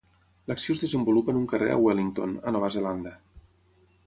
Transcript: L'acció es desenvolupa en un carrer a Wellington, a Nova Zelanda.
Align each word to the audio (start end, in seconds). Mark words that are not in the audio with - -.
L'acció 0.51 0.75
es 0.77 0.81
desenvolupa 0.85 1.31
en 1.35 1.39
un 1.41 1.45
carrer 1.53 1.69
a 1.75 1.77
Wellington, 1.83 2.35
a 2.49 2.55
Nova 2.57 2.75
Zelanda. 2.79 3.17